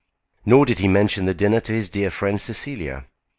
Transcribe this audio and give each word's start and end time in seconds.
Nor 0.47 0.65
did 0.65 0.79
he 0.79 0.87
mention 0.87 1.25
the 1.25 1.33
dinner 1.35 1.59
to 1.59 1.73
his 1.73 1.87
dear 1.87 2.09
friend 2.09 2.41
Cecilia. 2.41 3.05